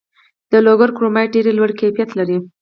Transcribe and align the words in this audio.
د 0.51 0.53
لوګر 0.65 0.89
کرومایټ 0.97 1.29
ډیر 1.35 1.45
لوړ 1.57 1.69
کیفیت 1.81 2.09
لري. 2.19 2.37